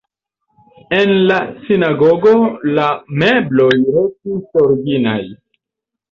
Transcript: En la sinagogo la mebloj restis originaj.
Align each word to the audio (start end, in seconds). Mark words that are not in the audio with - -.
En 0.99 1.11
la 1.31 1.35
sinagogo 1.67 2.33
la 2.77 2.85
mebloj 3.23 3.67
restis 3.97 4.57
originaj. 4.63 5.19